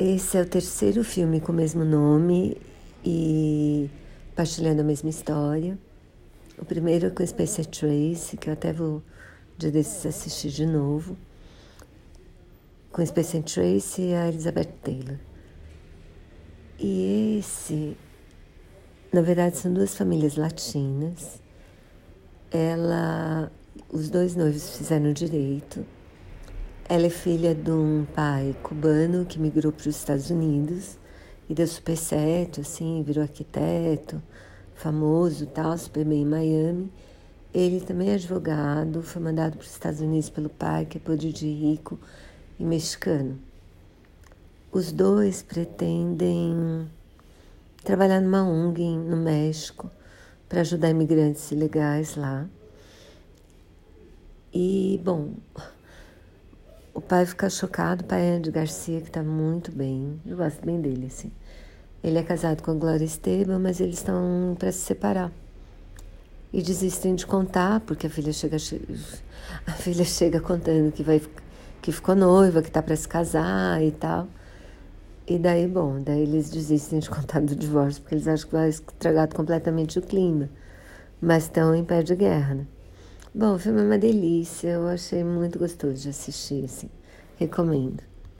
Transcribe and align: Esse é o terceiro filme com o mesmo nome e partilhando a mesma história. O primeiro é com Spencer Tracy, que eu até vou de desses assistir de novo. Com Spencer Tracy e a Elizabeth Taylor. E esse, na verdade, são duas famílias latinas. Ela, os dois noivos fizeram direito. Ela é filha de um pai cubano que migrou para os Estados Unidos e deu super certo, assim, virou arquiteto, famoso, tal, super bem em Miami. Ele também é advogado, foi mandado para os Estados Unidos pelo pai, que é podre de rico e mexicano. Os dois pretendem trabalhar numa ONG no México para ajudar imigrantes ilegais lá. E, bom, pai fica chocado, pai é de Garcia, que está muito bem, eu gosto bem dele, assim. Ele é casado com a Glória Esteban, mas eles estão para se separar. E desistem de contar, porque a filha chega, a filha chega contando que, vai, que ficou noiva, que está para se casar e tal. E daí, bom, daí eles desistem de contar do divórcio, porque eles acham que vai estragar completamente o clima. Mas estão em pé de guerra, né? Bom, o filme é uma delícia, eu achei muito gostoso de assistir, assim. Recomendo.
Esse 0.00 0.38
é 0.38 0.42
o 0.42 0.46
terceiro 0.46 1.02
filme 1.02 1.40
com 1.40 1.50
o 1.50 1.54
mesmo 1.54 1.84
nome 1.84 2.56
e 3.04 3.90
partilhando 4.36 4.80
a 4.80 4.84
mesma 4.84 5.10
história. 5.10 5.76
O 6.56 6.64
primeiro 6.64 7.08
é 7.08 7.10
com 7.10 7.26
Spencer 7.26 7.66
Tracy, 7.66 8.36
que 8.36 8.48
eu 8.48 8.52
até 8.52 8.72
vou 8.72 9.02
de 9.56 9.72
desses 9.72 10.06
assistir 10.06 10.50
de 10.50 10.66
novo. 10.66 11.16
Com 12.92 13.04
Spencer 13.04 13.42
Tracy 13.42 14.02
e 14.02 14.14
a 14.14 14.28
Elizabeth 14.28 14.70
Taylor. 14.84 15.18
E 16.78 17.40
esse, 17.40 17.96
na 19.12 19.20
verdade, 19.20 19.56
são 19.56 19.72
duas 19.72 19.96
famílias 19.96 20.36
latinas. 20.36 21.42
Ela, 22.52 23.50
os 23.90 24.08
dois 24.08 24.36
noivos 24.36 24.76
fizeram 24.76 25.12
direito. 25.12 25.84
Ela 26.90 27.04
é 27.04 27.10
filha 27.10 27.54
de 27.54 27.70
um 27.70 28.06
pai 28.14 28.56
cubano 28.62 29.26
que 29.26 29.38
migrou 29.38 29.70
para 29.70 29.90
os 29.90 29.94
Estados 29.94 30.30
Unidos 30.30 30.96
e 31.46 31.52
deu 31.52 31.66
super 31.66 31.98
certo, 31.98 32.62
assim, 32.62 33.02
virou 33.02 33.22
arquiteto, 33.22 34.22
famoso, 34.74 35.44
tal, 35.48 35.76
super 35.76 36.02
bem 36.02 36.22
em 36.22 36.24
Miami. 36.24 36.90
Ele 37.52 37.82
também 37.82 38.08
é 38.08 38.14
advogado, 38.14 39.02
foi 39.02 39.20
mandado 39.20 39.58
para 39.58 39.64
os 39.66 39.70
Estados 39.70 40.00
Unidos 40.00 40.30
pelo 40.30 40.48
pai, 40.48 40.86
que 40.86 40.96
é 40.96 41.00
podre 41.00 41.30
de 41.30 41.46
rico 41.46 41.98
e 42.58 42.64
mexicano. 42.64 43.38
Os 44.72 44.90
dois 44.90 45.42
pretendem 45.42 46.88
trabalhar 47.84 48.22
numa 48.22 48.42
ONG 48.42 48.96
no 48.96 49.18
México 49.18 49.90
para 50.48 50.62
ajudar 50.62 50.88
imigrantes 50.88 51.50
ilegais 51.50 52.16
lá. 52.16 52.48
E, 54.54 54.98
bom, 55.04 55.34
pai 57.08 57.24
fica 57.24 57.48
chocado, 57.48 58.04
pai 58.04 58.36
é 58.36 58.38
de 58.38 58.50
Garcia, 58.50 59.00
que 59.00 59.08
está 59.08 59.22
muito 59.22 59.72
bem, 59.72 60.20
eu 60.26 60.36
gosto 60.36 60.64
bem 60.64 60.78
dele, 60.78 61.06
assim. 61.06 61.32
Ele 62.04 62.18
é 62.18 62.22
casado 62.22 62.62
com 62.62 62.70
a 62.70 62.74
Glória 62.74 63.04
Esteban, 63.04 63.58
mas 63.58 63.80
eles 63.80 63.96
estão 63.96 64.54
para 64.58 64.70
se 64.70 64.80
separar. 64.80 65.32
E 66.52 66.60
desistem 66.60 67.14
de 67.14 67.26
contar, 67.26 67.80
porque 67.80 68.06
a 68.06 68.10
filha 68.10 68.30
chega, 68.30 68.58
a 69.66 69.72
filha 69.72 70.04
chega 70.06 70.38
contando 70.38 70.92
que, 70.92 71.02
vai, 71.02 71.22
que 71.80 71.90
ficou 71.92 72.14
noiva, 72.14 72.60
que 72.60 72.68
está 72.68 72.82
para 72.82 72.94
se 72.94 73.08
casar 73.08 73.82
e 73.82 73.90
tal. 73.90 74.28
E 75.26 75.38
daí, 75.38 75.66
bom, 75.66 76.02
daí 76.02 76.22
eles 76.22 76.50
desistem 76.50 76.98
de 76.98 77.08
contar 77.08 77.40
do 77.40 77.56
divórcio, 77.56 78.02
porque 78.02 78.16
eles 78.16 78.28
acham 78.28 78.48
que 78.48 78.54
vai 78.54 78.68
estragar 78.68 79.34
completamente 79.34 79.98
o 79.98 80.02
clima. 80.02 80.50
Mas 81.22 81.44
estão 81.44 81.74
em 81.74 81.84
pé 81.84 82.02
de 82.02 82.14
guerra, 82.14 82.54
né? 82.54 82.66
Bom, 83.38 83.54
o 83.54 83.58
filme 83.58 83.80
é 83.80 83.84
uma 83.84 83.96
delícia, 83.96 84.66
eu 84.66 84.88
achei 84.88 85.22
muito 85.22 85.60
gostoso 85.60 86.02
de 86.02 86.08
assistir, 86.08 86.64
assim. 86.64 86.90
Recomendo. 87.36 88.02